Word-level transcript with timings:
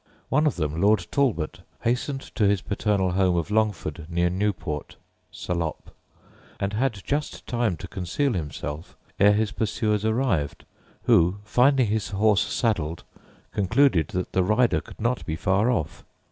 One 0.29 0.47
of 0.47 0.55
them, 0.55 0.81
Lord 0.81 1.05
Talbot, 1.11 1.59
hastened 1.81 2.21
to 2.33 2.45
his 2.47 2.63
paternal 2.63 3.11
home 3.11 3.35
of 3.37 3.51
Longford, 3.51 4.07
near 4.09 4.31
Newport 4.31 4.95
(Salop), 5.31 5.91
and 6.59 6.73
had 6.73 6.95
just 7.05 7.45
time 7.45 7.77
to 7.77 7.87
conceal 7.87 8.33
himself 8.33 8.97
ere 9.19 9.33
his 9.33 9.51
pursuers 9.51 10.03
arrived, 10.03 10.65
who, 11.03 11.37
finding 11.43 11.85
his 11.85 12.09
horse 12.09 12.41
saddled, 12.41 13.03
concluded 13.51 14.07
that 14.07 14.31
the 14.31 14.41
rider 14.41 14.81
could 14.81 14.99
not 14.99 15.23
be 15.27 15.35
far 15.35 15.69
off. 15.69 16.03